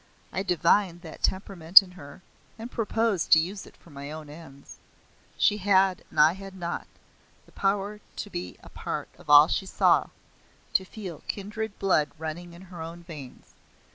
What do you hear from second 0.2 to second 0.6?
I